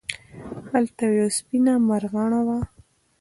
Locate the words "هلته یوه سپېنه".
0.71-1.73